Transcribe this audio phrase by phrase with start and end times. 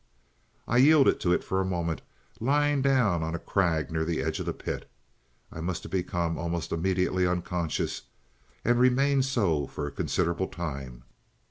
[0.67, 2.01] I yielded to it for a moment,
[2.39, 4.89] lying down on a crag near the edge of the pit.
[5.51, 8.01] I must have become almost immediately unconscious,
[8.65, 11.03] and remained so for a considerable time.